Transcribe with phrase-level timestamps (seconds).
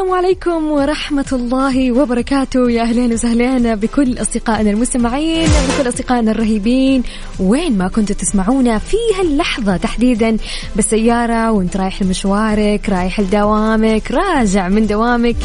[0.00, 2.70] السلام عليكم ورحمة الله وبركاته.
[2.70, 7.02] يا أهلين وسهلين بكل أصدقائنا المستمعين بكل أصدقائنا الرهيبين.
[7.40, 10.36] وين ما كنتوا تسمعونا في هاللحظة تحديدا
[10.76, 15.36] بالسيارة وانت رايح لمشوارك رايح لدوامك راجع من دوامك.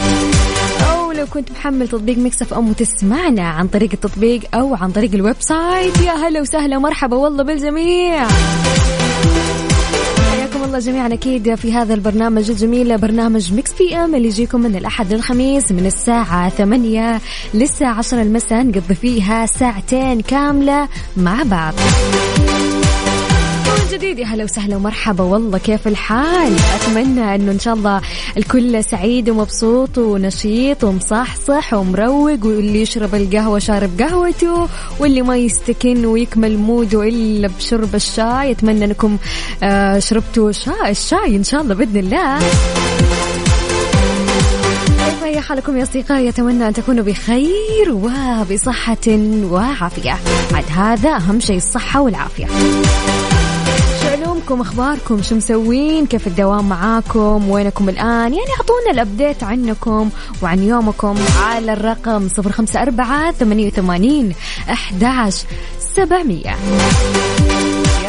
[0.92, 5.36] أو لو كنت محمل تطبيق Mix FM وتسمعنا عن طريق التطبيق أو عن طريق ال
[5.40, 6.02] website.
[6.02, 8.28] يا هلا وسهلا مرحبا والله بالجميع.
[10.76, 15.72] الله جميعا أكيد في هذا البرنامج الجميل برنامج Mix PM اللي يجيكم من الأحد للخميس
[15.72, 17.22] من الساعة 8
[17.54, 20.88] للساعة 10 المساء نقضي فيها ساعتين كاملة
[21.18, 21.74] مع بعض.
[23.96, 24.20] جديد.
[24.20, 25.24] يا هلا وسهلا ومرحبا.
[25.24, 28.02] والله كيف الحال؟ أتمنى إنه إن شاء الله
[28.38, 34.68] الكل سعيد ومبسوط ونشيط ومصحصح ومروق واللي يشرب القهوة شارب قهوته
[35.00, 38.52] واللي ما يستكن ويكمل موده إلا بشرب الشاي.
[38.52, 39.18] أتمنى إنكم
[39.64, 42.40] آه شربتوا شاي الشاي إن شاء الله بإذن الله.
[45.24, 49.08] هي حالكم يا أصدقائي؟ أتمنى أن تكونوا بخير وبصحة
[49.52, 50.18] وعافية.
[50.54, 52.46] عاد هذا أهم شيء الصحة والعافية.
[54.46, 60.10] شو علومكم أخباركم؟ شو مسوين؟ كيف الدوام معاكم؟ وينكم الآن؟ يعني أعطونا الأبديت عنكم
[60.42, 64.34] وعن يومكم على الرقم صفر خمسة أربعة ثمانية وثمانين
[64.70, 65.30] أحد
[65.96, 66.56] سبعمية.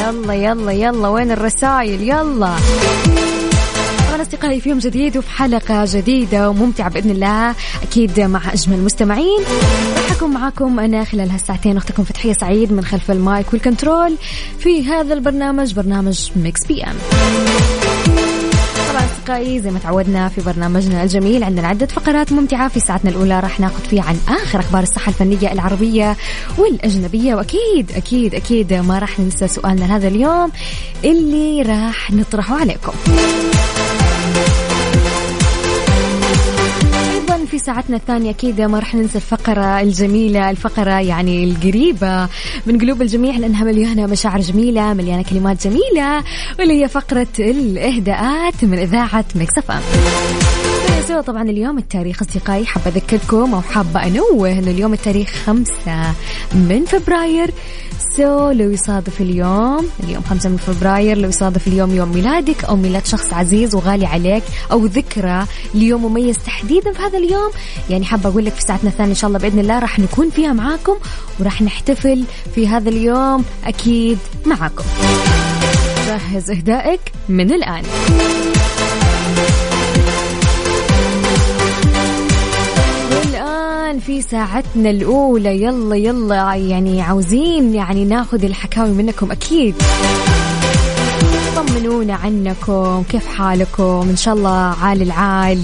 [0.01, 2.55] يلا يلا يلا وين الرسايل يلا.
[4.17, 9.39] طبعا اصدقائي في يوم جديد وفي حلقة جديدة وممتعة بإذن الله أكيد مع أجمل مستمعين
[9.95, 14.15] راح اكون معاكم أنا خلال هالساعتين أختكم فتحية سعيد من خلف المايك والكنترول
[14.59, 16.95] في هذا البرنامج برنامج Mix PM.
[18.89, 23.39] طبعا أصدقائي زي ما تعودنا في برنامجنا الجميل عندنا عدة فقرات ممتعة في ساعتنا الأولى
[23.39, 26.17] راح ناخذ فيها عن آخر أخبار الساحة الفنية العربية
[26.57, 27.35] والأجنبية.
[27.35, 30.51] وأكيد أكيد أكيد ما راح ننسى سؤالنا هذا اليوم
[31.03, 32.93] اللي راح نطرحه عليكم.
[37.47, 42.29] في ساعتنا الثانية أكيد ما راح ننسى الفقرة الجميلة الفقرة يعني القريبة
[42.65, 46.23] من قلوب الجميع لأنها مليانة مشاعر جميلة مليانة كلمات جميلة
[46.59, 49.59] واللي هي فقرة الإهداءات من إذاعة مكس
[51.17, 56.13] سوا طبعا اليوم التاريخ أصدقائي حابة أذكركم أو حابة أنوه إنه اليوم التاريخ خمسة
[56.53, 57.51] من فبراير.
[58.17, 63.05] سو لو يصادف اليوم اليوم خمسة من فبراير لو يصادف اليوم يوم ميلادك أو ميلاد
[63.05, 67.51] شخص عزيز وغالي عليك أو ذكرى ليوم مميز تحديدا في هذا اليوم.
[67.89, 70.53] يعني حابة أقول لك في ساعتنا الثانية إن شاء الله بإذن الله راح نكون فيها
[70.53, 70.95] معاكم
[71.39, 72.23] وراح نحتفل
[72.55, 74.83] في هذا اليوم أكيد معاكم.
[76.07, 77.83] جهز إهدائك من الآن.
[84.07, 85.63] في ساعتنا الأولى.
[85.63, 89.75] يلا يلا يعني عاوزين يعني ناخذ الحكاوي منكم أكيد.
[91.55, 95.63] طمنونا عنكم كيف حالكم؟ إن شاء الله عال العال.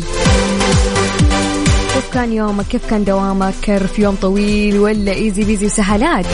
[1.94, 6.26] كيف كان يومك؟ كيف كان دوامك؟ كرف يوم طويل ولا ايزي بيزي وسهالات؟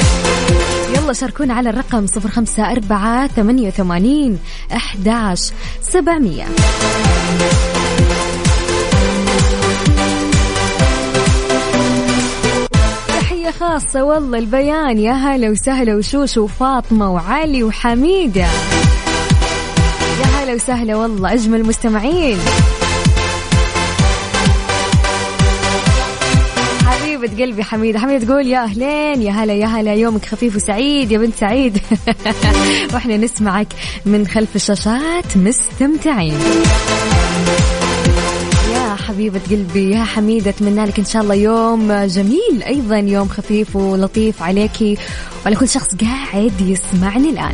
[0.96, 4.40] يلا شاركونا على الرقم صفر خمسة أربعة ثمانية وثمانين
[4.76, 6.46] أحداش سبعمية.
[13.52, 14.04] خاصة.
[14.04, 14.98] والله البيان.
[14.98, 18.48] يا هلا وسهلا وشوش وفاطمة وعلي وحميدة.
[20.22, 22.38] يا هلا وسهلا والله أجمل مستمعين.
[26.86, 28.00] حبيبة قلبي حميدة.
[28.00, 29.22] حميدة تقول يا أهلين.
[29.22, 29.94] يا هلا يا هلا.
[29.94, 31.78] يومك خفيف وسعيد يا بنت سعيد.
[32.94, 33.68] وإحنا نسمعك
[34.06, 35.38] من خلف الشاشات.
[35.38, 36.40] مستمتعين.
[39.10, 42.64] حبيبة قلبي يا حميدة أتمنى لك إن شاء الله يوم جميل.
[42.68, 44.98] أيضا يوم خفيف ولطيف عليكي
[45.46, 47.54] وعلى كل شخص قاعد يسمعني الآن.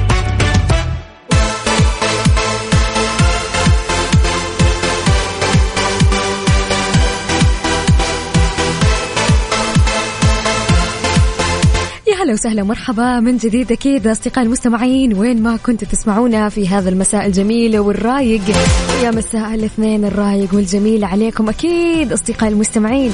[12.31, 17.25] هلا وسهلا مرحبا من جديد أكيد اصدقائي المستمعين وين ما كنتوا تسمعونا في هذا المساء
[17.25, 18.41] الجميل والرايق.
[19.03, 23.11] يا مساء الاثنين الرايق والجميل عليكم أكيد اصدقائي المستمعين.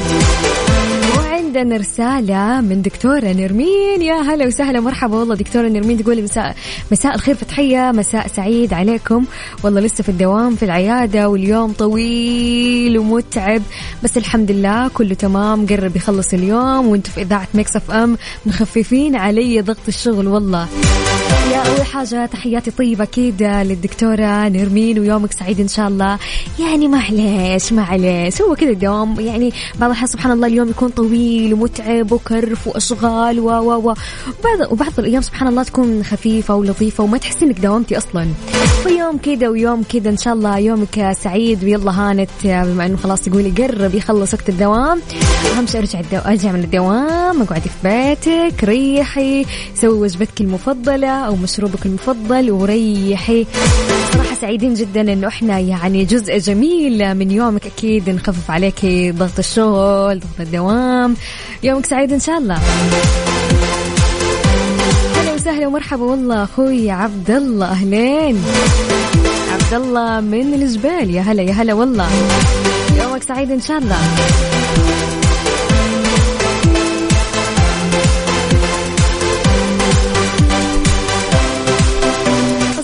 [1.60, 4.02] عندنا رسالة من دكتورة نرمين.
[4.02, 5.36] يا هلا وسهلا مرحبا والله.
[5.36, 6.56] دكتورة نرمين تقول مساء
[6.92, 7.92] مساء الخير فتحية.
[7.92, 9.26] مساء سعيد عليكم.
[9.64, 13.62] والله لسه في الدوام في العيادة واليوم طويل ومتعب.
[14.04, 16.88] بس الحمد لله كله تمام قرب يخلص اليوم.
[16.88, 20.68] وأنتم في إذاعة Mix FM مخففين علي ضغط الشغل والله.
[21.52, 26.20] يا أول حاجة تحياتي طيبة أكيد للدكتورة نرمين ويومك سعيد إن شاء الله.
[26.60, 31.47] يعني معليش معليش هو كذا الدوام يعني بعض الأحيان سبحان الله اليوم يكون طويل.
[31.54, 33.94] ومتعب وكرف وأشغال و و و
[34.40, 38.28] وبعض, وبعض الأيام سبحان الله تكون خفيفة ولطيفة وما تحسي إنك داومتي أصلا.
[38.84, 43.50] فيوم كذا ويوم كذا إن شاء الله يومك سعيد ويلا هانت بما إنه خلاص تقولي
[43.50, 45.02] قرب يخلص وقت الدوام.
[45.58, 46.18] أهم شيء أرجع الدو...
[46.18, 49.46] أرجع من الدوام اقعدي في بيتك ريحي
[49.76, 53.46] سوي وجبتك المفضلة أو مشروبك المفضل وريحي.
[54.14, 58.86] صراحة سعيدين جدا إنه إحنا يعني جزء جميل من يومك أكيد نخفف عليك
[59.16, 61.16] ضغط الشغل ضغط الدوام.
[61.64, 62.60] يومك سعيد إن شاء الله.
[65.18, 66.04] أهلا وسهلا ومرحبا.
[66.04, 68.44] والله أخوي عبد الله اهلين
[69.54, 71.10] عبد الله من الجبال.
[71.10, 72.10] يا هلا يا هلا والله.
[73.02, 73.98] يومك سعيد إن شاء الله.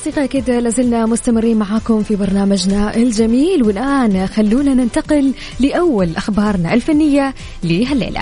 [0.04, 3.64] أصدقائي كده لازلنا مستمرين معاكم في برنامجنا الجميل.
[3.64, 7.34] والآن خلونا ننتقل لأول أخبارنا الفنية
[7.64, 8.22] لهالليلة.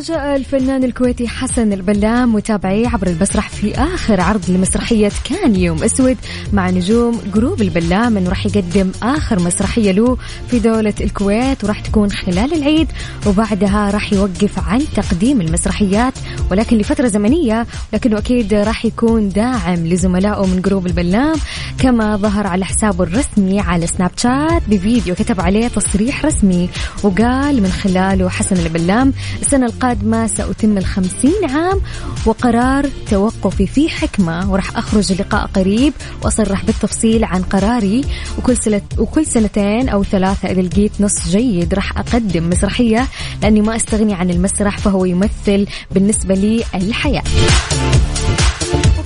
[0.00, 6.16] فاجأ الفنان الكويتي حسن البلام متابعيه عبر المسرح في آخر عرض لمسرحية كان يوم أسود
[6.52, 8.16] مع نجوم جروب البلام.
[8.16, 10.16] أنه راح يقدم آخر مسرحية له
[10.50, 12.88] في دولة الكويت وراح تكون خلال العيد
[13.26, 16.14] وبعدها راح يوقف عن تقديم المسرحيات
[16.50, 21.36] ولكن لفترة زمنية لكنه أكيد راح يكون داعم لزملائه من جروب البلام.
[21.78, 26.68] كما ظهر على حسابه الرسمي على سناب شات بفيديو كتب عليه تصريح رسمي
[27.02, 29.12] وقال من خلاله حسن البلام
[29.42, 29.89] السنة القادمة
[30.26, 31.80] سأتم الخمسين عام
[32.26, 34.52] وقرار توقفي في حكمة.
[34.52, 35.92] وراح أخرج لقاء قريب
[36.22, 38.04] وأصرح بالتفصيل عن قراري.
[38.38, 43.06] وكل سنة وكل سنتين أو ثلاثة إذا لقيت نص جيد راح أقدم مسرحية
[43.42, 47.22] لأني ما أستغني عن المسرح فهو يمثل بالنسبة لي الحياة.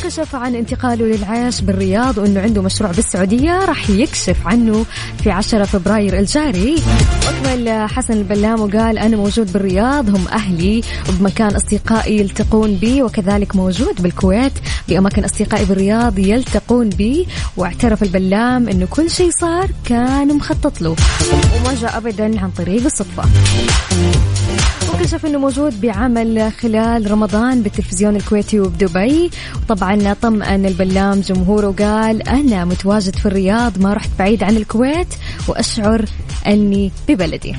[0.05, 4.87] كشف عن انتقاله للعيش بالرياض وإنه عنده مشروع بالسعودية راح يكشف عنه
[5.23, 6.77] في 10 فبراير الجاري.
[7.27, 14.03] واكمل حسن البلام وقال أنا موجود بالرياض هم أهلي وبمكان أصدقائي يلتقون بي وكذلك موجود
[14.03, 14.53] بالكويت.
[14.89, 17.27] بأماكن أصدقائي بالرياض يلتقون بي
[17.57, 20.97] واعترف البلام إنه كل شيء صار كان مخطط له.
[21.57, 23.25] وما جاء ابدا عن طريق الصدفة.
[24.95, 29.31] وكشف إنه موجود بعمل خلال رمضان بالتلفزيون الكويتي وبدبي.
[29.57, 35.15] وطبعا طمأن البلام جمهوره وقال أنا متواجد في الرياض ما رحت بعيد عن الكويت
[35.49, 36.05] وأشعر
[36.47, 37.57] أني ببلدي.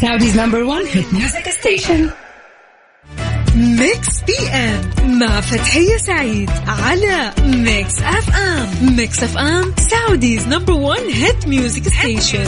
[0.00, 2.00] Saudi's number one hit music station.
[3.58, 8.96] Mix PM مع فتحية سعيد على ميكس أف أم.
[8.96, 12.44] ميكس أف أم سعوديز نمبر 1 هيت ميوزك ستيشن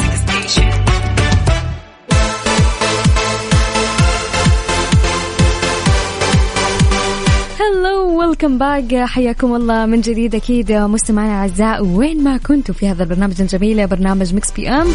[8.21, 13.41] Welcome back حياكم الله من جديد أكيد مستمعينا الاعزاء وين ما كنتوا في هذا البرنامج
[13.41, 14.89] الجميل برنامج Mix PM.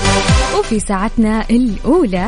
[0.59, 2.27] وفي ساعتنا الأولى.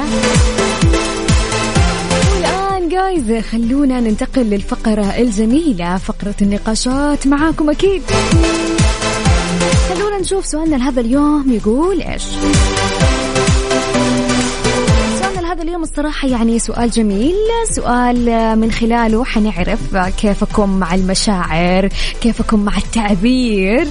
[2.98, 8.02] جايز خلونا ننتقل للفقرة الجميلة فقرة النقاشات معاكم أكيد.
[9.90, 12.24] خلونا نشوف سؤالنا لهذا اليوم يقول إيش؟
[15.20, 17.36] سؤالنا لهذا اليوم الصراحة يعني سؤال جميل.
[17.76, 21.90] سؤال من خلاله حنعرف كيفكم مع المشاعر
[22.22, 23.88] كيفكم مع التعبير.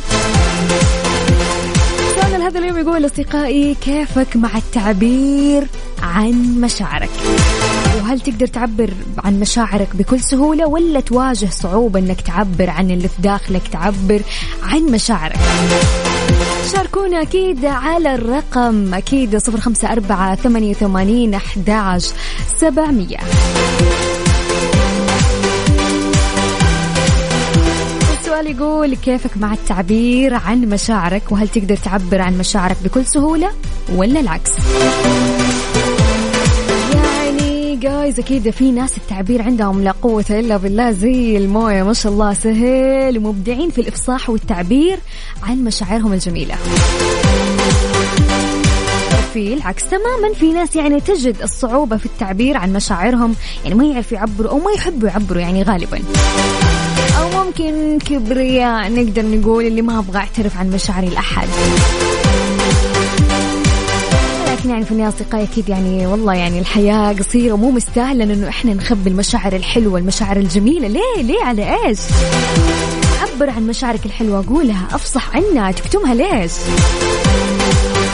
[2.14, 5.66] سؤالنا لهذا اليوم يقول أصدقائي كيفك مع التعبير
[6.02, 7.10] عن مشاعرك؟
[8.06, 13.22] وهل تقدر تعبر عن مشاعرك بكل سهولة ولا تواجه صعوبة إنك تعبر عن اللي في
[13.22, 14.22] داخلك؟ تعبر
[14.62, 15.38] عن مشاعرك.
[16.72, 22.00] شاركونا أكيد على الرقم أكيد صفر خمسة أربعة ثمانية وثمانين أحد
[22.56, 23.16] سبعمية.
[28.20, 33.50] السؤال يقول كيفك مع التعبير عن مشاعرك؟ وهل تقدر تعبر عن مشاعرك بكل سهولة
[33.94, 34.52] ولا العكس؟
[37.80, 42.34] جايز أكيد في ناس التعبير عندهم لا قوة إلا بالله زي المويه ما شاء الله
[42.34, 44.98] سهل ومبدعين في الإفصاح والتعبير
[45.42, 46.54] عن مشاعرهم الجميلة.
[49.32, 54.12] في العكس تماما في ناس يعني تجد الصعوبة في التعبير عن مشاعرهم يعني ما يعرف
[54.12, 56.00] يعبروا أو ما يحبوا يعبروا يعني غالبا.
[57.20, 61.48] أو ممكن كبرياء نقدر نقول اللي ما أبغى أعترف عن مشاعري لأحد.
[64.66, 68.74] لكن يعني في النهاية أصدقائي أكيد يعني والله يعني الحياة قصيرة ومو مستاهلة إنه إحنا
[68.74, 70.88] نخبي المشاعر الحلوة المشاعر الجميلة.
[70.88, 71.98] ليه؟ ليه؟ على إيش؟
[73.22, 76.52] عبر عن مشاعرك الحلوة قولها أفصح عنها تكتمها ليش؟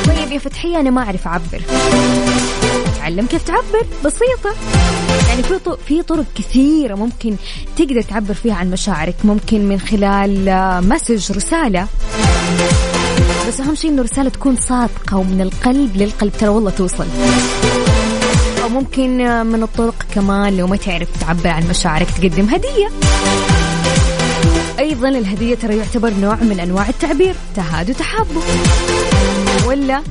[0.06, 1.62] طيب يا فتحية أنا ما أعرف أعبر.
[2.98, 4.54] تعلم كيف تعبر؟ بسيطة.
[5.28, 7.36] يعني في في طرق كثيرة ممكن
[7.76, 9.14] تقدر تعبر فيها عن مشاعرك.
[9.24, 10.44] ممكن من خلال
[10.88, 11.86] مسج رسالة.
[13.48, 16.32] بس أهم شيء إنه الرسالة تكون صادقة ومن القلب للقلب.
[16.38, 17.06] ترى والله توصل.
[18.62, 22.88] أو ممكن من الطرق كمان لو ما تعرف تعبر عن مشاعرك تقدم هدية.
[24.78, 28.42] أيضا الهدية ترى يعتبر نوع من أنواع التعبير تهادوا تحابوا
[29.66, 30.02] ولا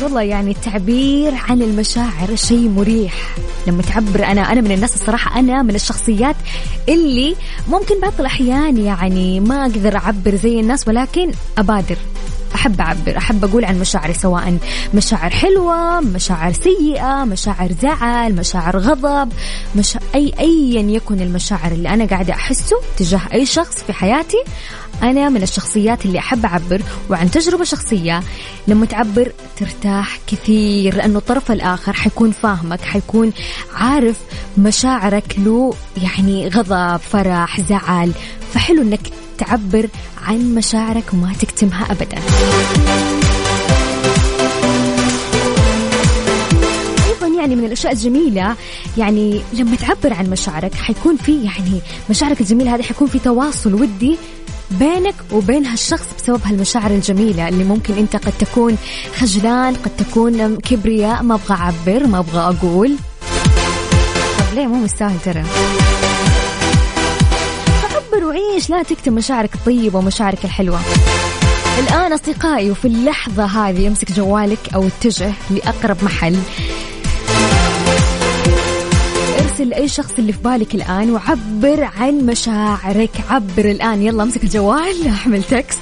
[0.00, 3.36] جايز والله يعني التعبير عن المشاعر شيء مريح.
[3.66, 6.36] لما تعبر أنا أنا من الناس الصراحة أنا من الشخصيات
[6.88, 7.36] اللي
[7.68, 11.96] ممكن بعض الأحيان يعني ما أقدر أعبر زي الناس ولكن أبادر.
[12.54, 14.58] أحب أعبر أحب أقول عن مشاعري سواء
[14.94, 19.32] مشاعر حلوة مشاعر سيئة مشاعر زعل مشاعر غضب
[19.76, 20.00] مشا...
[20.14, 24.44] أي ايا يكن المشاعر اللي أنا قاعدة أحسه تجاه أي شخص في حياتي
[25.02, 28.20] أنا من الشخصيات اللي أحب أعبر وعن تجربة شخصية.
[28.68, 33.32] لما تعبر ترتاح كثير لأنه الطرف الآخر حيكون فاهمك حيكون
[33.74, 34.16] عارف
[34.58, 38.12] مشاعرك له يعني غضب فرح زعل.
[38.54, 39.00] فحلو أنك
[39.40, 39.88] تعبر
[40.22, 42.18] عن مشاعرك وما تكتمها أبدا.
[47.40, 48.56] يعني من الأشياء الجميلة
[48.98, 51.80] يعني لما تعبر عن مشاعرك حيكون في يعني
[52.10, 54.16] مشاعرك الجميلة هذه حيكون في تواصل ودي
[54.70, 58.76] بينك وبين هالشخص بسبب هالمشاعر الجميلة اللي ممكن أنت قد تكون
[59.16, 62.96] خجلان قد تكون كبرياء ما أبغى أعبر ما أبغى أقول.
[64.38, 65.44] طب ليه؟ مو مستاهل ترى.
[68.30, 70.80] وعيش لا تكتم مشاعرك الطيبة ومشاعرك الحلوة.
[71.78, 76.36] الآن أصدقائي وفي اللحظة هذه امسك جوالك أو اتجه لأقرب محل.
[79.40, 83.10] ارسل لأي شخص اللي في بالك الآن وعبر عن مشاعرك.
[83.30, 84.02] عبر الآن.
[84.02, 85.80] يلا امسك الجوال احمل تكست.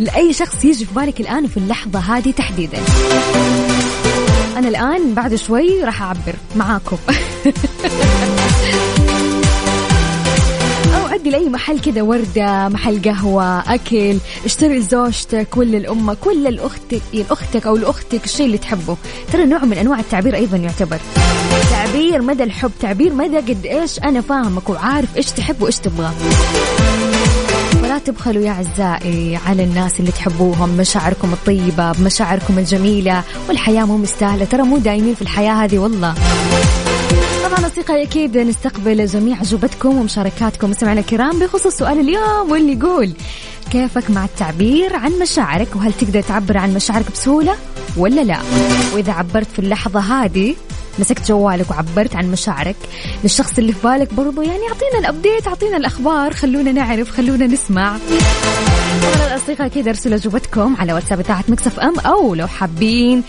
[0.00, 2.78] لأي شخص يجي في بالك الآن في اللحظة هذه تحديدا.
[4.56, 6.96] أنا الآن بعد شوي راح أعبر معاكم.
[11.24, 17.02] أو عدي لأي محل كذا وردة محل قهوة أكل؟ اشتري لزوجتك ولا لأمك ولا لأختك
[17.12, 18.96] لأختك أو لأختك الشيء اللي تحبه.
[19.32, 20.98] ترى نوع من أنواع التعبير أيضا يعتبر.
[21.70, 26.10] تعبير مدى الحب تعبير مدى قد إيش أنا فاهمك وعارف إيش تحب وإيش تبغى.
[27.82, 34.44] ولا تبخلوا يا أعزائي على الناس اللي تحبوهم مشاعركم الطيبة بمشاعركم الجميلة والحياة مو مستاهلة.
[34.44, 36.14] ترى مو دايمين في الحياة هذه والله.
[37.44, 40.70] طبعا أصدقائي أكيد نستقبل جميع أجوبتكم ومشاركاتكم.
[40.70, 43.12] مستمعينا الكرام بخصوص سؤال اليوم واللي يقول
[43.70, 47.54] كيفك مع التعبير عن مشاعرك؟ وهل تقدر تعبر عن مشاعرك بسهولة
[47.96, 48.38] ولا لا؟
[48.94, 50.54] وإذا عبرت في اللحظة هذه
[50.98, 52.76] مسكت جوالك وعبرت عن مشاعرك
[53.22, 57.96] للشخص اللي في بالك برضو يعني أعطينا ال update أعطينا الأخبار خلونا نعرف خلونا نسمع.
[59.02, 63.22] طبعا الأصدقاء كذا أرسلوا أجوبتكم على واتساب اذاعه Mix FM أو لو حابين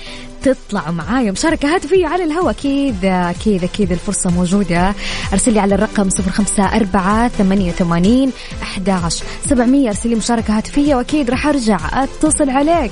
[0.45, 1.31] تطلعوا معايا.
[1.31, 4.93] مشاركة هاتفية على الهواء أكيد أكيد أكيد الفرصة موجودة.
[5.33, 8.31] أرسل لي على الرقم صفر خمسة أربعة ثمانية وثمانين
[8.63, 8.99] أحد
[9.49, 9.89] سبعمية.
[9.89, 12.91] أرسل لي مشاركة هاتفية وأكيد راح أرجع أتصل عليك.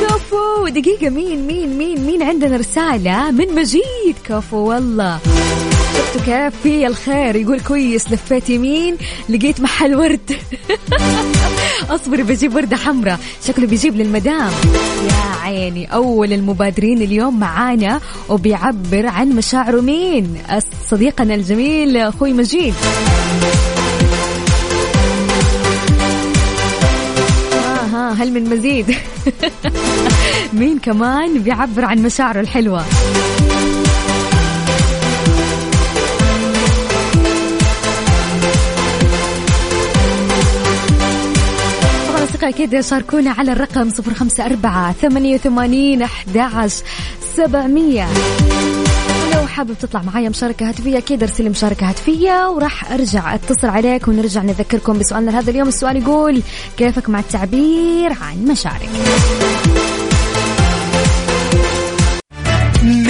[0.00, 5.18] كفو دقيقة مين مين مين مين عندنا رسالة من مجيد؟ كفو والله.
[6.12, 7.36] شفتوا كيف في الخير.
[7.36, 8.96] يقول كويس لفيت يمين
[9.28, 10.36] لقيت محل ورد.
[11.90, 13.18] اصبري بجيب وردة حمراء.
[13.46, 14.50] شكله بيجيب للمدام.
[15.08, 20.38] يا عيني أول المبادرين اليوم معانا وبيعبر عن مشاعره مين؟
[20.90, 22.74] صديقنا الجميل أخوي مجيد.
[27.92, 28.96] ها هل من مزيد؟
[30.52, 32.84] مين كمان بيعبر عن مشاعره الحلوة؟
[42.42, 46.70] أصدقائي كذا شاركونا على الرقم صفر خمسة أربعة ثمانية وثمانين أحد
[47.36, 48.06] سبعمية.
[49.34, 54.42] لو حابب تطلع معايا مشاركة هاتفية أكيد أرسل مشاركة هاتفية وراح أرجع أتصل عليك ونرجع
[54.42, 55.68] نذكركم بسؤالنا لهذا اليوم.
[55.68, 56.42] السؤال يقول
[56.76, 58.90] كيفك مع التعبير عن مشاعرك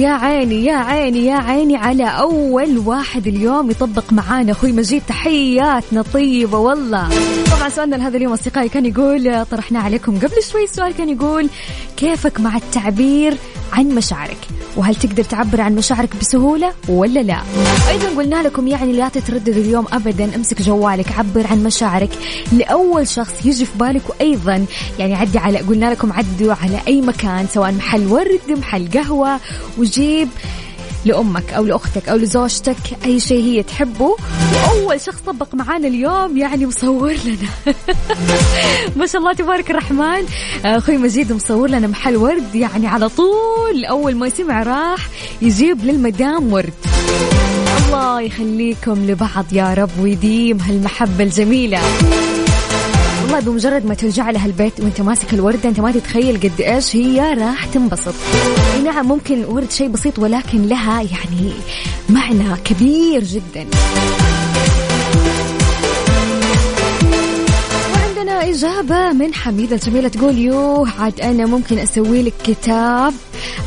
[0.00, 4.52] يا عيني يا عيني يا عيني على أول واحد اليوم يطبق معانا.
[4.52, 7.08] أخوي مجيد تحياتنا طيبة والله.
[7.56, 11.48] طبعا سؤالنا لهذا اليوم أصدقائي كان يقول طرحنا عليكم قبل شوي السؤال كان يقول
[12.00, 13.34] كيفك مع التعبير
[13.72, 17.42] عن مشاعرك؟ وهل تقدر تعبر عن مشاعرك بسهولة ولا لا؟
[17.88, 22.10] أيضا قلنا لكم يعني لا تتردد اليوم أبدا أمسك جوالك عبر عن مشاعرك
[22.52, 24.02] لأول شخص يجي في بالك.
[24.10, 24.66] وأيضا
[24.98, 29.40] يعني عدي على قلنا لكم عدوا على أي مكان سواء محل ورد محل قهوة
[29.78, 30.28] وجيب
[31.04, 34.16] لأمك أو لأختك أو لزوجتك أي شيء هي تحبه.
[34.54, 37.74] وأول شخص طبق معانا اليوم يعني مصور لنا.
[38.96, 40.24] ما شاء الله تبارك الرحمن.
[40.64, 42.54] أخوي مجيد مصور لنا محل ورد.
[42.54, 45.08] يعني على طول أول ما يسمع راح
[45.42, 46.72] يجيب للمدام ورد.
[47.86, 51.80] الله يخليكم لبعض يا رب ويديم هالمحبة الجميلة.
[53.30, 57.34] والله بمجرد ما ترجع لها البيت وانت ماسك الوردة انت ما تتخيل قد إيش هي
[57.34, 58.14] راح تنبسط.
[58.84, 61.52] نعم ممكن ورد شيء بسيط ولكن لها يعني
[62.08, 63.66] معنى كبير جدا.
[68.40, 73.14] إجابة من حميدة الجميلة تقول يوه عاد أنا ممكن أسوي لك كتاب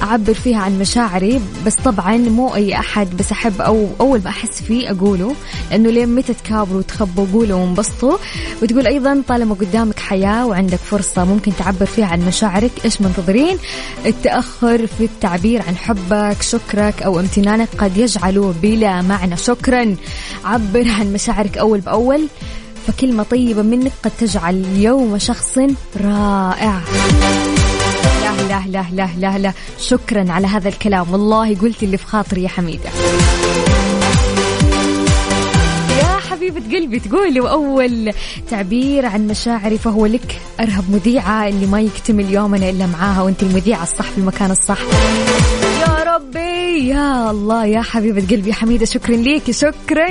[0.01, 4.62] أعبر فيها عن مشاعري بس طبعا مو أي أحد بس أحب أو أول ما أحس
[4.62, 5.36] فيه أقوله
[5.71, 8.17] لأنه لين متى تكابروا وتخبوا قولوا وانبسطوا؟
[8.62, 13.57] وتقول أيضا طالما قدامك حياة وعندك فرصة ممكن تعبر فيها عن مشاعرك إيش منتظرين؟
[14.05, 19.38] التأخر في التعبير عن حبك شكرك أو امتنانك قد يجعله بلا معنى.
[19.38, 19.95] شكرا.
[20.45, 22.27] عبر عن مشاعرك أول بأول.
[22.88, 25.58] فكلمة طيبة منك قد تجعل يوم شخص
[26.04, 26.82] رائع.
[28.50, 31.12] لا لا لا لا لا شكرا على هذا الكلام.
[31.12, 32.89] والله قلت اللي في خاطري يا حميدة.
[36.00, 38.13] يا حبيبة قلبي تقولي وأول
[38.50, 40.39] تعبير عن مشاعري فهو لك.
[40.60, 44.80] أرهب مذيعة اللي ما يكتمل يومنا إلا معاها وأنت المذيعة الصح في المكان الصح.
[45.82, 50.08] يا ربي يا الله يا حبيبة قلبي حميدة شكرا ليكي شكرا.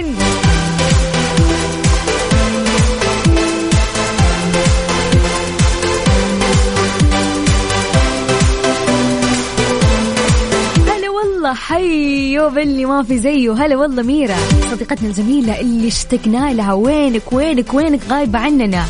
[11.54, 13.52] حيو باللي ما في زيه.
[13.52, 14.36] هلا والله ميرا.
[14.70, 16.72] صديقتنا الجميلة اللي اشتقنا لها.
[16.72, 18.84] وينك وينك وينك غايبة عننا؟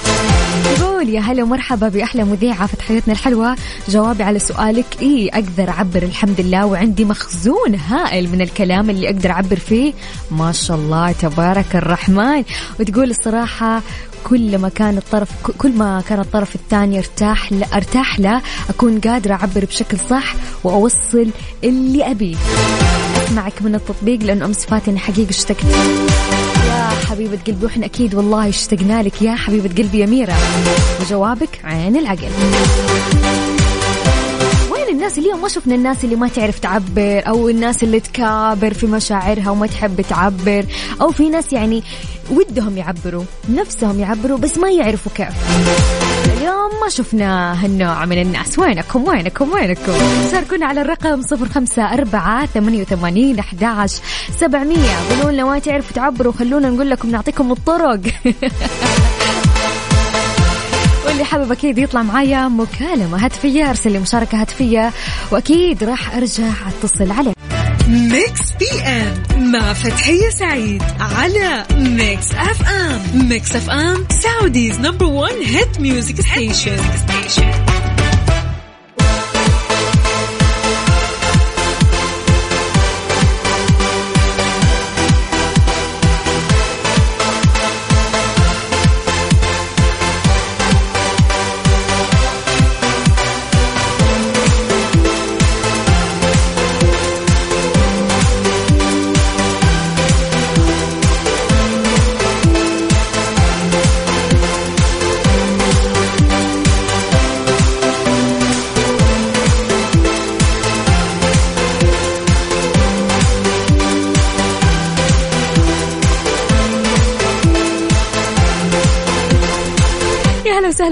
[0.77, 3.57] تقول يا هلا ومرحبا بأحلى مذيعة في تحياتنا الحلوة.
[3.89, 4.87] جوابي على سؤالك.
[5.03, 6.67] إيه أقدر أعبر الحمد لله.
[6.67, 9.93] وعندي مخزون هائل من الكلام اللي أقدر أعبر فيه.
[10.31, 12.45] ما شاء الله تبارك الرحمن.
[12.81, 13.83] وتقول الصراحة
[14.25, 17.51] كل ما كان الطرف كل ما كان الطرف الثاني ارتاح.
[17.75, 21.29] ارتاح له أكون قادرة أعبر بشكل صح وأوصل
[21.65, 22.37] اللي أبيه.
[23.25, 25.65] أسمعك من التطبيق لأنه أمس فاتني حقيقة اشتقت.
[26.67, 29.23] يا حبيبة قلبي وإحنا أكيد والله اشتقنا لك.
[29.23, 30.35] يا حبيبة قلبي يا ميرا.
[31.01, 32.31] وجوابك عين العقل.
[35.03, 39.51] الناس اليوم ما شفنا الناس اللي ما تعرف تعبر أو الناس اللي تكابر في مشاعرها
[39.51, 40.65] وما تحب تعبر
[41.01, 41.83] أو في ناس يعني
[42.31, 45.29] ودهم يعبروا نفسهم يعبروا بس ما يعرفوا كيف.
[46.37, 48.59] اليوم ما شفنا هالنوع من الناس.
[48.59, 49.93] وينكم؟ وينكم؟ وينكم؟
[50.33, 53.93] شاركونا على الرقم صفر خمسة أربعة ثمانية وثمانين أحداش
[54.41, 54.97] سبعمية.
[55.11, 58.01] قولوا لنا ما تعرفوا تعبروا خلونا نقول لكم نعطيكم الطرق.
[61.13, 64.93] واللي حابب أكيد يطلع معايا مكالمة هاتفية أرسل لي مشاركة هاتفية
[65.31, 67.35] وأكيد راح أرجع أتصل عليك.
[67.89, 73.29] ميكس بي إم مع فتحية سعيد على Mix FM.
[73.29, 76.77] Mix FM Saudi's number 1 hit music station.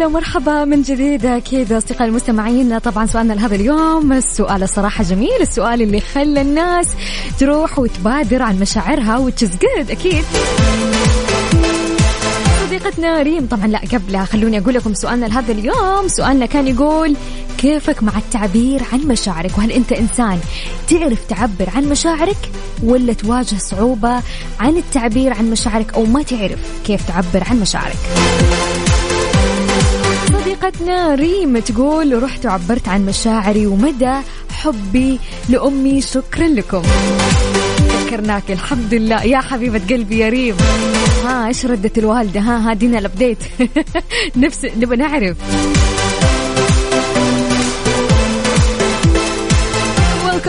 [0.01, 2.79] وسهلا ومرحبا من جديد أكيد أصدقائي المستمعين.
[2.79, 6.87] طبعا سؤالنا لهذا اليوم السؤال الصراحه جميل السؤال اللي خلى الناس
[7.39, 10.25] تروح وتبادر عن مشاعرها وتشز جود أكيد.
[12.67, 16.09] صديقتنا ريم طبعا لا قبلها خلوني أقول لكم سؤالنا لهذا اليوم.
[16.09, 17.17] سؤالنا كان يقول
[17.59, 20.39] كيفك مع التعبير عن مشاعرك؟ وهل أنت إنسان
[20.89, 22.51] تعرف تعبر عن مشاعرك
[22.83, 24.23] ولا تواجه صعوبة
[24.61, 27.97] عن التعبير عن مشاعرك أو ما تعرف كيف تعبر عن مشاعرك؟
[30.41, 34.15] صديقتنا ريم تقول رحت وعبرت عن مشاعري ومدى
[34.53, 36.83] حبي لأمي شكرا لكم.
[37.81, 39.23] ذكرناك الحمد لله.
[39.25, 40.57] يا حبيبة قلبي يا ريم.
[41.25, 43.39] ها إيش ردة الوالدة؟ ها هاتينا ال update
[44.37, 45.37] نفس نبغى نعرف.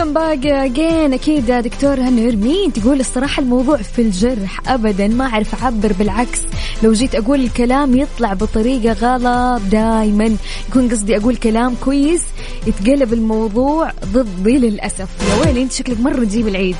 [0.02, 5.92] Welcome back again أكيد دكتور نرمين تقول الصراحة الموضوع في الجرح؟ ابدا ما أعرف أعبر
[5.92, 6.40] بالعكس.
[6.82, 10.36] لو جيت أقول الكلام يطلع بطريقة غلط دائما
[10.68, 12.22] يكون قصدي أقول كلام كويس
[12.66, 15.08] يتقلب الموضوع ضدي للأسف.
[15.28, 16.76] يا ويلي أنت شكلك مرة تجيب العيد.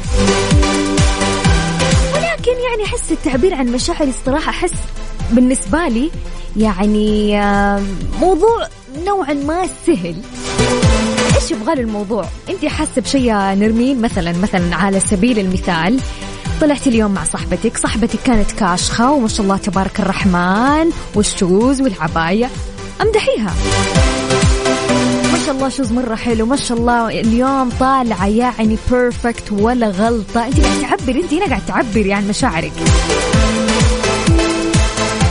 [2.14, 4.74] ولكن يعني أحس التعبير عن مشاعري الصراحة أحس
[5.30, 6.10] بالنسبة لي
[6.56, 7.82] يعني آه،
[8.20, 8.68] موضوع
[9.06, 10.14] نوعا ما سهل.
[11.42, 16.00] إيش يبغى الموضوع؟ أنت حاسة بشيء يا نرمين مثلا مثلا على سبيل المثال
[16.60, 22.50] طلعت اليوم مع صاحبتك صاحبتك كانت كاشخة وما شاء الله تبارك الرحمن وال shoes والعباية.
[23.02, 23.54] أمدحيها.
[25.32, 30.46] ما شاء الله shoes مرة حلو ما شاء الله اليوم طالعة يعني perfect ولا غلطة.
[30.46, 32.72] أنت قاعد تعبر أنت هنا قاعد تعبري عن مشاعرك.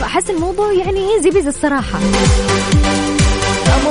[0.00, 1.98] فأحس الموضوع يعني easy peasy الصراحة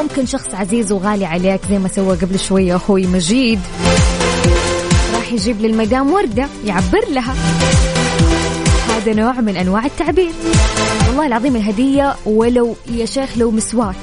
[0.02, 3.60] ممكن شخص عزيز وغالي عليك زي ما سوى قبل شوية أخوي مجيد.
[5.15, 7.36] راح يجيب للمدام وردة يعبر لها.
[8.89, 10.32] هذا نوع من أنواع التعبير.
[11.08, 13.96] والله العظيم الهدية ولو يا شيخ لو مسواك.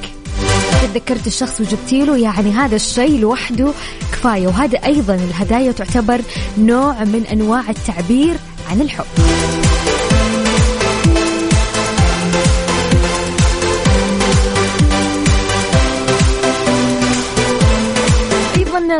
[0.82, 3.72] تذكرت الشخص وجبتي له يعني هذا الشيء لوحده
[4.12, 4.46] كفاية.
[4.46, 6.20] وهذا أيضا الهدايا تعتبر
[6.58, 8.34] نوع من أنواع التعبير
[8.70, 9.06] عن الحب.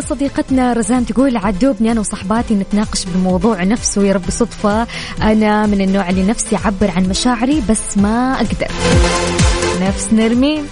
[0.00, 4.86] صديقتنا رزان تقول عدوبني أنا وصحباتي نتناقش بالموضوع نفسه يا رب صدفه
[5.22, 8.68] أنا من النوع اللي نفسي أعبر عن مشاعري بس ما أقدر.
[9.82, 10.64] نفس نرمين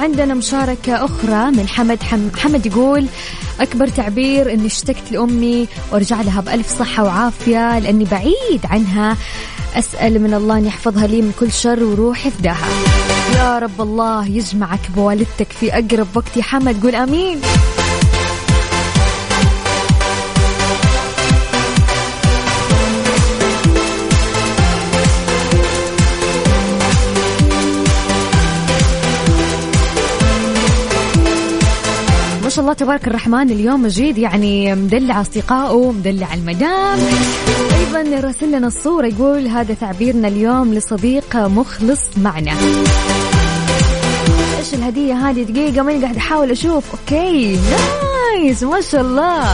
[0.00, 2.02] عندنا مشاركة أخرى من حمد
[2.36, 3.06] حمد يقول
[3.60, 9.16] أكبر تعبير أني اشتكت لأمي وأرجع لها بألف صحة وعافية لأني بعيد عنها.
[9.74, 12.68] أسأل من الله أن يحفظها لي من كل شر وروح يفداها.
[13.34, 16.36] يا رب الله يجمعك بوالدتك في أقرب وقت.
[16.36, 17.40] يا حمد قول آمين.
[32.50, 36.98] شاء الله تبارك الرحمن اليوم مجيد يعني مدلع أصدقائه مدلع المدام.
[37.78, 42.52] أيضا راسل لنا الصورة يقول هذا تعبيرنا اليوم لصديق مخلص معنا.
[44.58, 46.84] إيش الهدية هذه؟ دقيقة ماني قاعد أحاول أشوف.
[46.90, 47.58] okay
[48.36, 49.44] nice ما شاء الله.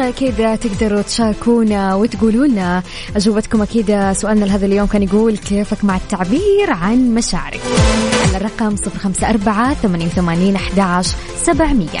[0.00, 2.82] أكيد تقدروا تشاركونا وتقولوا لنا
[3.16, 7.60] أجوبتكم أكيد سؤالنا لهذا اليوم كان يقول كيفك مع التعبير عن مشاعرك؟
[8.28, 11.06] على الرقم صفر خمسة أربعة ثمانية وثمانين أحداش
[11.42, 12.00] سبعمية.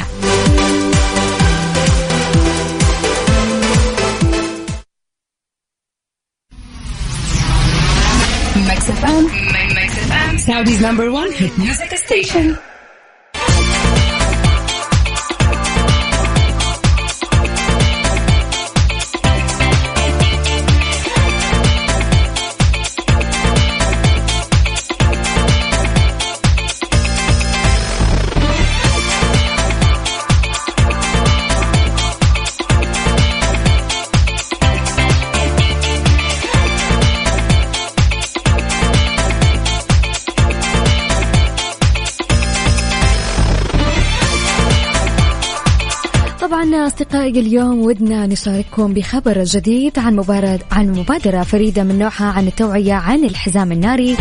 [10.46, 12.56] Saudi's number one hit music station.
[47.16, 52.92] أصدقائي اليوم ودنا نشارككم بخبر جديد عن مبادرة عن مبادرة فريدة من نوعها عن التوعية
[52.92, 54.16] عن الحزام الناري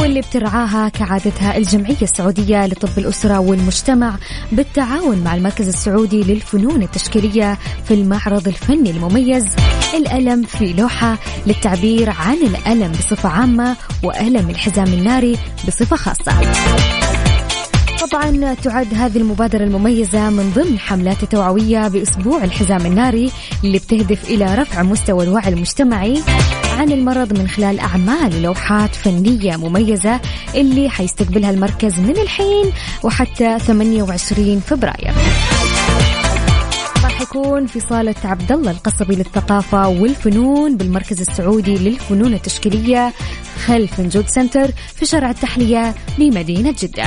[0.00, 4.16] واللي بترعاها كعادتها الجمعية السعودية لطب الأسرة والمجتمع
[4.52, 9.46] بالتعاون مع المركز السعودي للفنون التشكيلية في المعرض الفني المميز
[9.94, 16.32] الألم في لوحة للتعبير عن الألم بصفة عامة وألم الحزام الناري بصفة خاصة.
[18.00, 23.30] طبعا تعد هذه المبادرة المميزة من ضمن حملات التوعوية بأسبوع الحزام الناري
[23.64, 26.22] اللي بتهدف إلى رفع مستوى الوعي المجتمعي
[26.78, 30.20] عن المرض من خلال أعمال ولوحات فنية مميزة
[30.54, 35.12] اللي حيستقبلها المركز من الحين وحتى 28 فبراير
[37.04, 43.12] راح يكون في صالة عبد الله القصبي للثقافة والفنون بالمركز السعودي للفنون التشكيلية
[43.66, 47.04] خلف نجود سنتر في شارع التحلية بمدينة جدة.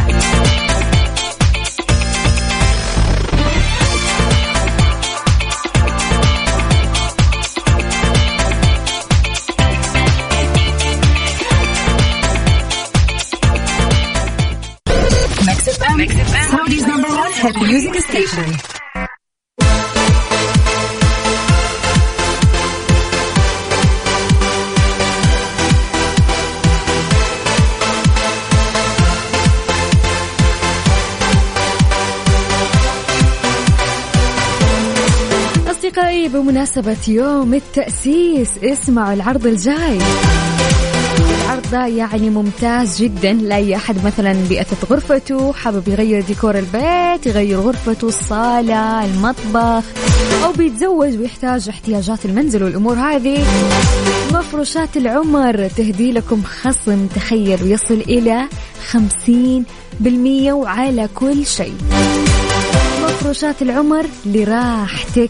[18.19, 18.79] Station.
[35.69, 39.99] أصدقائي بمناسبة يوم التأسيس اسمعوا العرض الجاي
[41.71, 43.33] ده يعني ممتاز جدا.
[43.33, 49.83] لأي أحد مثلا بيأثث غرفته حابب يغير ديكور البيت يغير غرفته الصالة المطبخ
[50.45, 53.45] أو بيتزوج ويحتاج احتياجات المنزل والأمور هذه.
[54.33, 58.47] مفروشات العمر تهدي لكم خصم تخيل إلى
[58.89, 59.65] خمسين
[59.99, 61.75] بالمية وعلى كل شيء.
[63.03, 65.29] مفروشات العمر لراحتك.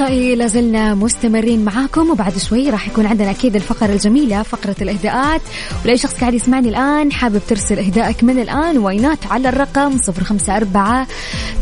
[0.00, 2.10] أصدقائي لازلنا مستمرين معاكم.
[2.10, 5.40] وبعد شوي راح يكون عندنا أكيد الفقرة الجميلة فقرة الإهداءات.
[5.84, 11.06] ولأي شخص قاعد يسمعني الآن حابب ترسل إهدائك من الآن واينات على الرقم 054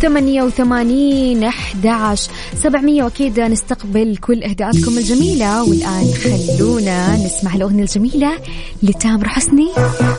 [0.01, 5.62] 88 11 700 وأكيد نستقبل كل إهداءاتكم الجميلة.
[5.62, 8.38] والآن خلونا نسمع الأغنية الجميلة
[8.83, 9.68] لتامر حسني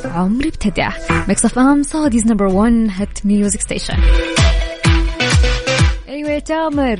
[0.05, 0.87] عمري ابتدى
[1.27, 3.97] Mix FM Saudi's number 1 hit music station
[6.07, 6.99] يا تامر.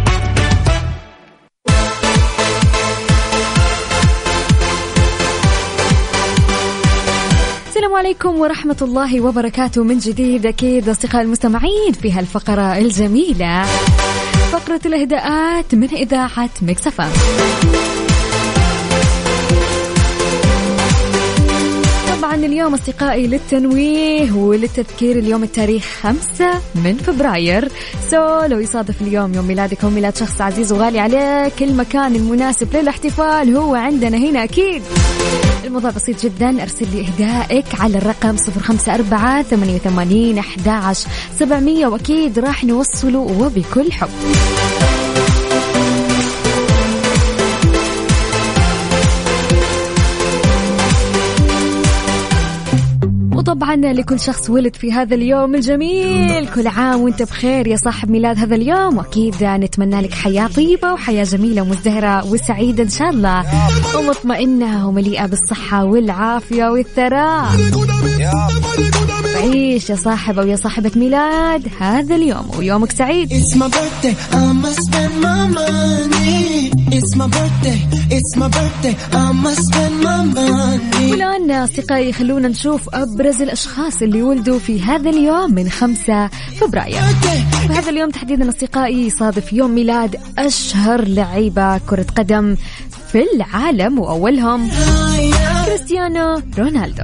[7.81, 9.83] السلام عليكم ورحمة الله وبركاته.
[9.83, 13.63] من جديد أكيد أصدقاء المستمعين في هالفقرة الجميلة.
[14.51, 17.07] فقرة الإهداءات من إذاعة مكسفة.
[22.21, 27.71] طبعا اليوم أصدقائي للتنويه وللتذكير اليوم التاريخ 5 من فبراير.
[28.11, 33.55] سو لو يصادف اليوم يوم ميلادك أو ميلاد شخص عزيز وغالي عليك المكان المناسب للاحتفال
[33.55, 34.83] هو عندنا هنا أكيد.
[35.65, 36.61] الموضوع بسيط جدا.
[36.63, 44.09] أرسل لي إهدائك على الرقم 054 88 11 700 وأكيد راح نوصله وبكل حب.
[53.71, 56.47] وطبعا لكل شخص ولد في هذا اليوم الجميل.
[56.47, 58.97] كل عام وانت بخير يا صاحب ميلاد هذا اليوم.
[58.97, 63.45] وأكيد نتمنى لك حياة طيبة وحياة جميلة ومزدهرة وسعيدة إن شاء الله.
[63.97, 67.45] ومطمئنة ومليئة بالصحة والعافية والثراء.
[69.35, 73.33] عيش يا صاحب أو يا صاحبة ميلاد هذا اليوم ويومك سعيد.
[80.01, 81.11] Money.
[81.11, 87.01] والآن أصدقائي خلونا نشوف أبرز الأشخاص اللي ولدوا في هذا اليوم من 5 فبراير.
[87.67, 92.55] في هذا اليوم تحديدا أصدقائي يصادف يوم ميلاد أشهر لعيبة كرة قدم
[93.11, 94.69] في العالم وأولهم.
[95.71, 97.03] كريستيانو رونالدو.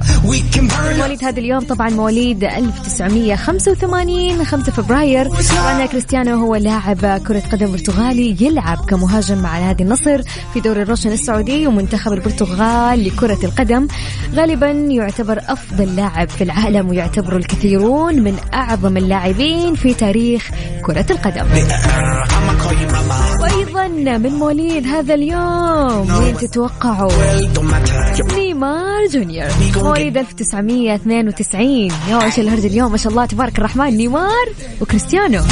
[0.98, 5.28] مواليد هذا اليوم طبعا مواليد 1985 5 فبراير.
[5.28, 10.22] طبعا كريستيانو هو لاعب كرة قدم برتغالي يلعب كمهاجم مع نادي النصر
[10.54, 13.88] في دوري الروشن السعودي ومنتخب البرتغال لكرة القدم.
[14.34, 20.50] غالبا يعتبر أفضل لاعب في العالم ويعتبر الكثيرون من أعظم اللاعبين في تاريخ
[20.86, 21.46] كرة القدم.
[23.40, 27.12] وأيضا من مواليد هذا اليوم مين تتوقعوا؟
[28.58, 29.48] نيمار جونيور.
[29.76, 33.96] مواليد 1992 يا إيش الهرج اليوم؟ ما شاء الله تبارك الرحمن.
[33.96, 34.46] نيمار
[34.80, 35.42] وكريستيانو.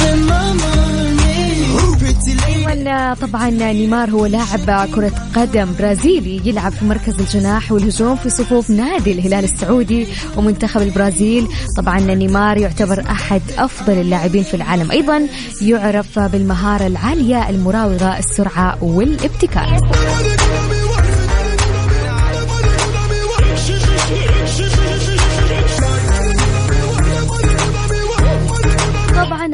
[2.65, 8.69] طبعا طبعا نيمار هو لاعب كرة قدم برازيلي يلعب في مركز الجناح والهجوم في صفوف
[8.69, 11.47] نادي الهلال السعودي ومنتخب البرازيل.
[11.77, 14.91] طبعا نيمار يعتبر أحد أفضل اللاعبين في العالم.
[14.91, 15.27] أيضا
[15.61, 19.81] يعرف بالمهارة العالية المراوغة السرعة والابتكار.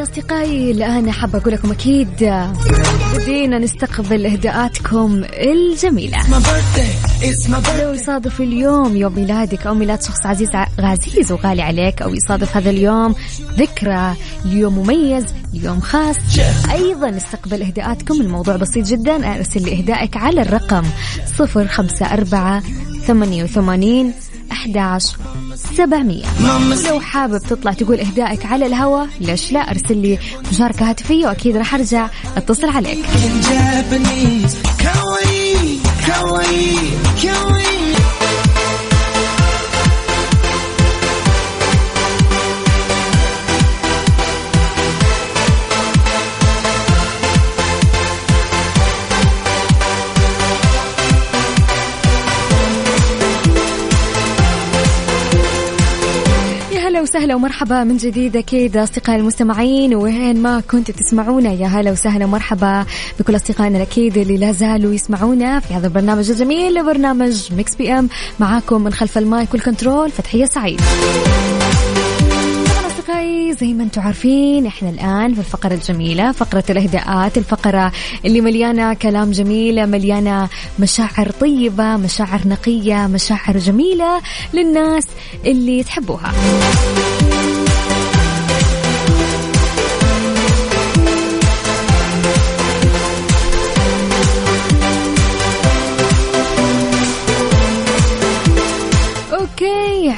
[0.04, 2.10] طبعا أصدقائي الآن حابه أقول لكم أكيد
[3.16, 4.26] بدينا نستقبل
[6.30, 7.82] my birthday.
[7.82, 12.70] لو يصادف اليوم يوم ميلادك أو ميلاد شخص عزيز عزيز وغالي عليك أو يصادف هذا
[12.70, 13.16] اليوم
[13.58, 14.14] ذكرى
[14.46, 16.16] ليوم مميز ليوم خاص
[16.72, 18.22] أيضا استقبل إهداءاتكم.
[18.22, 20.84] الموضوع بسيط جدا أرسل لي اهدائك على الرقم
[21.40, 22.62] 054
[23.08, 24.14] 88
[24.52, 25.18] 11
[25.78, 26.24] 700
[26.90, 30.20] ولو حابب تطلع تقول إهدائك على الهواء ليش لا؟ أرسل لي
[30.52, 33.06] مشاركة هاتفية وأكيد راح أرجع أتصل عليك.
[57.14, 62.86] وسهلا ومرحبا من جديد أكيد أصدقائي المستمعين وين ما كنتوا تسمعونا يا هلا وسهلا ومرحبا
[63.20, 68.10] بكل أصدقائنا الأكيد اللي لا زالوا يسمعونا في هذا البرنامج الجميل برنامج Mix PM.
[68.40, 70.82] معاكم من خلف ال mic وال control فتحية سعيد.
[73.04, 77.92] أصدقائي زي ما أنتم عارفين إحنا الآن في الفقرة الجميلة فقرة الإهداءات الفقرة
[78.26, 84.22] اللي مليانة كلام جميل مليانة مشاعر طيبة مشاعر نقية مشاعر جميلة
[84.54, 85.08] للناس
[85.46, 86.34] اللي تحبوها.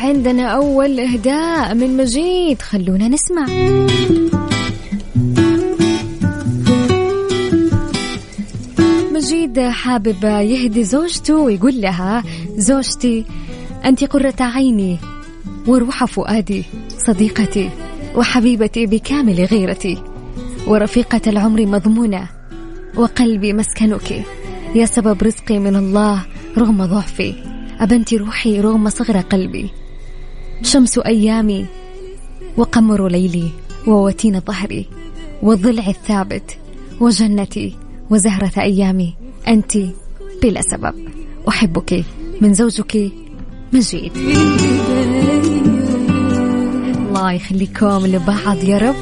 [0.06, 2.62] عندنا أول إهداء من مجيد.
[2.62, 3.46] خلونا نسمع.
[9.14, 12.24] مجيد حابب يهدي زوجته ويقول لها
[12.58, 13.26] زوجتي
[13.86, 14.98] أنت قرة عيني
[15.68, 16.64] وروح فؤادي
[17.08, 17.70] صديقتي
[18.16, 19.98] وحبيبتي بكامل غيرتي
[20.68, 22.28] ورفيقة العمر مضمونة
[22.96, 24.24] وقلبي مسكنك.
[24.76, 26.26] يا سبب رزقي من الله
[26.58, 27.34] رغم ضعفي.
[27.80, 29.85] أبنت روحي رغم صغر قلبي.
[30.64, 31.66] شمس أيامي
[32.58, 33.50] وقمر ليلي
[33.88, 34.86] ووتين ظهري
[35.42, 36.58] والضلع الثابت
[37.00, 37.76] وجنتي
[38.10, 39.16] وزهرة أيامي.
[39.48, 39.78] أنت
[40.44, 40.94] بلا سبب.
[41.48, 42.04] أحبك
[42.42, 43.12] من زوجك
[43.74, 44.12] مجيد
[47.08, 48.96] الله يخليكم لبعض يا رب.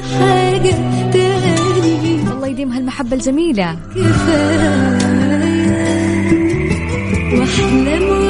[2.32, 3.78] الله يديم هالمحبة الجميلة.
[7.38, 8.23] واحلم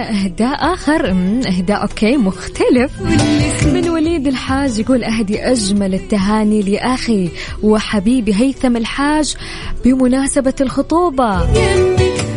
[0.00, 3.02] إهداء آخر أمم، إهداء أوكي مختلف.
[3.66, 7.28] من وليد الحاج يقول أهدي أجمل التهاني لأخي
[7.62, 9.34] وحبيبي هيثم الحاج
[9.84, 11.46] بمناسبة الخطوبة.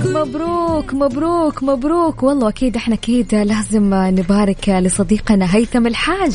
[0.05, 2.23] مبروك مبروك مبروك.
[2.23, 6.33] والله أكيد إحنا أكيد لازم نبارك لصديقنا هيثم الحاج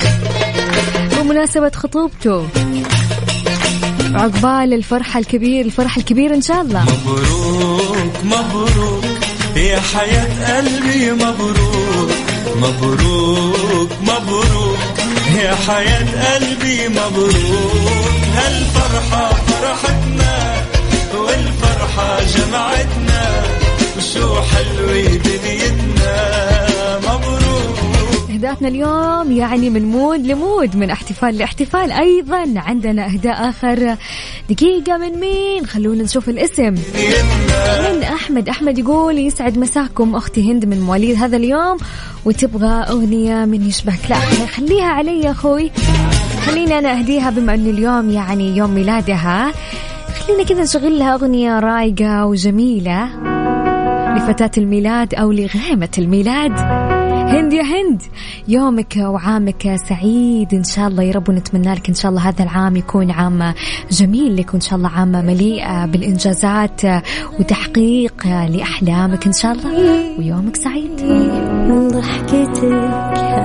[1.18, 2.46] بمناسبة خطوبته.
[4.14, 6.84] عقبال الفرحة الكبير الفرحة الكبيرة إن شاء الله.
[6.84, 9.13] مبروك مبروك.
[9.56, 12.10] يا حياة قلبي مبروك
[12.56, 14.78] مبروك مبروك.
[15.42, 18.12] يا حياة قلبي مبروك.
[18.36, 20.64] هالفرحة فرحتنا
[21.14, 23.42] والفرحة جمعتنا.
[23.96, 26.14] وشو حلوة دنيتنا.
[28.44, 32.52] اهداءاتنا اليوم يعني من مود لمود من احتفال لاحتفال أيضا.
[32.56, 33.96] عندنا أهداء آخر.
[34.50, 36.74] دقيقة من مين؟ خلونا نشوف الاسم.
[37.84, 38.48] من أحمد.
[38.48, 41.76] أحمد يقول يسعد مساكم أختي هند من مواليد هذا اليوم
[42.24, 44.10] وتبغى أغنية من يشبهك.
[44.10, 44.16] لا
[44.46, 45.70] خليها علي يا أخوي.
[46.46, 49.52] خليني أنا أهديها بما انه اليوم يعني يوم ميلادها.
[50.26, 53.08] خلينا كذا نشغل لها أغنية رايقة وجميلة
[54.16, 56.83] لفتاة الميلاد أو لغيمة الميلاد.
[57.34, 58.02] هند يا هند.
[58.48, 60.54] يومك وعامك سعيد.
[60.54, 63.54] إن شاء الله يا رب ونتمنى لك إن شاء الله هذا العام يكون عام
[63.90, 66.80] جميل لك وإن شاء الله عام مليء بالإنجازات
[67.40, 69.26] وتحقيق لأحلامك.
[69.26, 69.70] إن شاء الله
[70.18, 71.02] ويومك سعيد.
[71.68, 72.64] من ضحكتك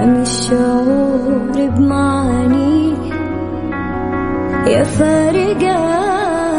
[0.02, 2.94] هم الشعور بمعاني.
[4.68, 5.78] يا فارقة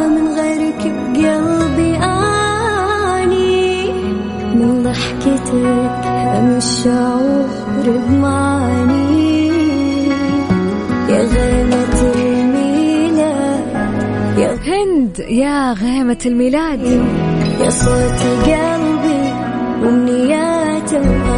[0.09, 0.83] من غيرك
[1.15, 3.93] بقلبي أعاني.
[4.55, 6.00] من ضحكتك
[7.85, 9.49] بمعاني
[11.09, 13.65] يا غيمة الميلاد.
[14.39, 16.83] يا هند يا غيمة الميلاد.
[17.61, 19.23] يا صوت قلبي
[19.83, 21.30] وأمنياته.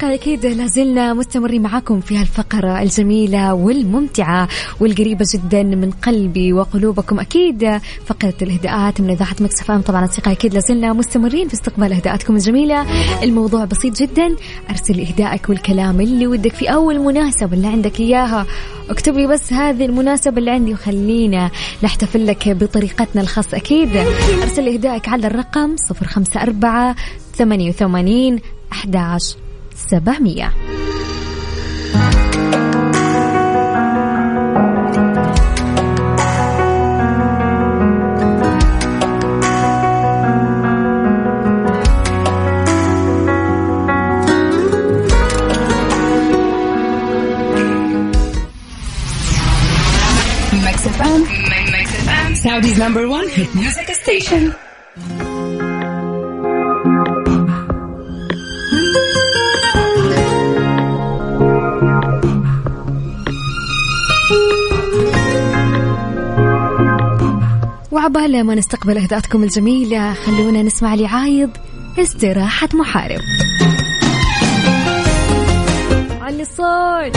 [0.00, 4.48] أصدقائي أكيد لازلنا مستمرين معاكم في هالفقرة الجميلة والممتعة
[4.80, 7.20] والقريبة جدا من قلبي وقلوبكم.
[7.20, 9.80] أكيد فقرة الإهداءات من إذاعة مكس إم.
[9.80, 12.86] طبعا أصدقائي أكيد لازلنا مستمرين في استقبال إهداءاتكم الجميلة.
[13.22, 14.36] الموضوع بسيط جدا.
[14.70, 18.46] أرسل إهدائك والكلام اللي ودك في أول مناسبة اللي عندك إياها.
[18.90, 21.50] اكتب لي بس هذه المناسبة اللي عندي وخلينا
[21.82, 23.56] نحتفل لك بطريقتنا الخاصة.
[23.56, 23.96] أكيد
[24.42, 26.94] أرسل إهدائك على الرقم 054
[27.36, 28.40] 88
[28.72, 29.49] 11
[29.90, 30.54] 700
[50.62, 51.20] Mix FM.
[51.72, 52.36] Mix FM.
[52.36, 54.54] Saudi's number one hit music station.
[68.16, 70.14] وعبال ما نستقبل اهداءاتكم الجميلة.
[70.14, 71.50] خلونا نسمع لعايض
[71.98, 73.20] استراحة محارب.
[76.20, 77.16] علي الصوت.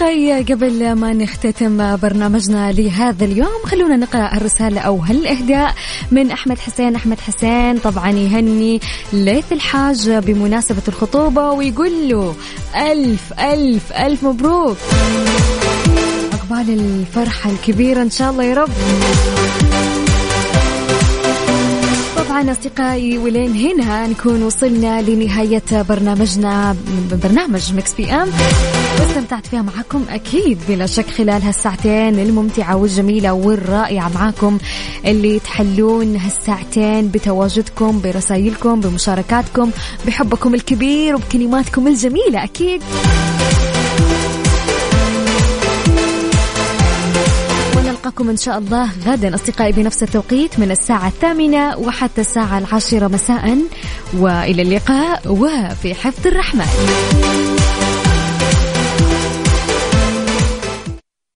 [0.00, 3.64] أصدقائي قبل ما نختتم برنامجنا لهذا اليوم.
[3.64, 5.74] خلونا نقرأ الرسالة أو هالإهداء
[6.10, 6.94] من أحمد حسين.
[6.94, 8.80] أحمد حسين طبعا يهني
[9.12, 12.34] ليث الحاج بمناسبة الخطوبة ويقول له
[12.76, 14.76] ألف ألف ألف مبروك.
[16.32, 18.70] عقبال الفرحة الكبيرة إن شاء الله يا رب.
[22.30, 26.76] طبعا أصدقائي ولين هنا نكون وصلنا لنهاية برنامجنا
[27.22, 28.28] برنامج Mix PM
[29.00, 34.58] واستمتعت فيها معكم أكيد بلا شك خلال هالساعتين الممتعة والجميلة والرائعة معاكم
[35.06, 39.70] اللي تحلون هالساعتين بتواجدكم برسائلكم بمشاركاتكم
[40.06, 42.82] بحبكم الكبير وبكلماتكم الجميلة أكيد.
[48.10, 49.34] ونلقاكم إن شاء الله غدا.
[49.34, 53.58] أصدقائي بنفس التوقيت من الساعة الثامنة وحتى الساعة العاشرة مساء.
[54.18, 57.49] وإلى اللقاء وفي حفظ الرحمن.